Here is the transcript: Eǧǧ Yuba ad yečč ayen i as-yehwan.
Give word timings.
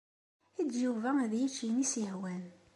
Eǧǧ 0.59 0.73
Yuba 0.83 1.09
ad 1.23 1.31
yečč 1.35 1.57
ayen 1.63 1.77
i 1.83 1.85
as-yehwan. 1.87 2.43